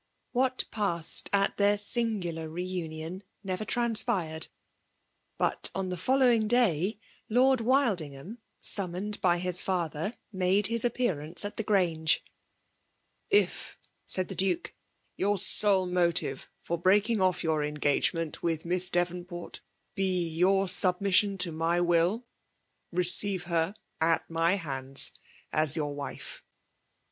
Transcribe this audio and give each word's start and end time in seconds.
'WhdA* 0.35 0.71
passed 0.71 1.29
at 1.31 1.57
flteir 1.57 1.75
sitigiilar 1.75 2.47
tenmon 2.49 3.21
^wer 3.45 3.59
trahspii^ed: 3.67 4.47
but 5.37 5.69
on 5.75 5.89
the 5.89 5.95
folowing 5.95 6.47
dajr> 6.47 6.97
Xiord 7.29 7.57
Wildingliaiiii 7.59 8.37
summoned 8.63 9.21
by 9.21 9.37
hur 9.37 9.53
father, 9.53 10.15
made 10.31 10.65
his 10.65 10.83
oppearande 10.83 11.45
at 11.45 11.55
the 11.57 11.61
Grange. 11.63 12.25
''If/' 13.31 13.75
sfdd 14.09 14.27
the 14.29 14.33
Duke," 14.33 14.73
your 15.17 15.37
sole 15.37 15.85
motive 15.85 16.49
tot 16.65 16.81
'bx;eak 16.81 17.07
ing 17.11 17.21
off 17.21 17.43
your 17.43 17.63
engagement 17.63 18.41
with 18.41 18.65
Miss 18.65 18.89
Devonport 18.89 19.61
be 19.93 20.27
your 20.27 20.67
submission 20.67 21.37
to 21.37 21.51
my 21.51 21.79
will, 21.79 22.25
teeeive 22.91 23.43
her 23.43 23.75
ftt 24.01 24.21
my 24.29 24.55
hands 24.55 25.11
as 25.53 25.75
your 25.75 25.93
wife. 25.93 26.41